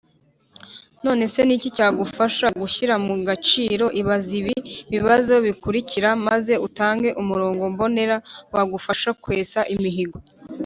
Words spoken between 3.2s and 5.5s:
gaciro Ibaze ibi bibazo